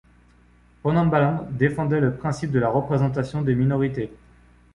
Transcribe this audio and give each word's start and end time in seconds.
Ponnambalam 0.81 1.45
défendait 1.51 1.99
le 1.99 2.15
principe 2.15 2.49
de 2.51 2.57
la 2.57 2.69
représentation 2.71 3.43
des 3.43 3.53
minorités. 3.53 4.11